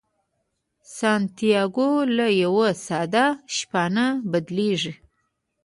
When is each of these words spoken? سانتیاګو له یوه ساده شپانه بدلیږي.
سانتیاګو 0.95 1.89
له 2.17 2.27
یوه 2.43 2.67
ساده 2.85 3.25
شپانه 3.55 4.05
بدلیږي. 4.31 4.93